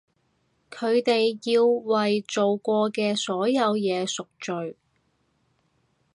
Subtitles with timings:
[0.71, 4.75] 佢哋要為做過嘅所有嘢贖罪！